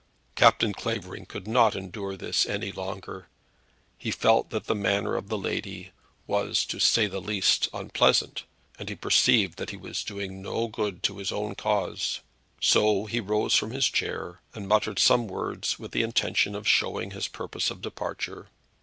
[0.33, 3.27] Captain Clavering could not endure this any longer.
[3.99, 5.91] He felt that the manner of the lady
[6.25, 8.45] was, to say the least of it, unpleasant,
[8.79, 12.21] and he perceived that he was doing no good to his own cause.
[12.59, 17.11] So he rose from his chair and muttered some words with the intention of showing
[17.11, 18.47] his purpose of departure.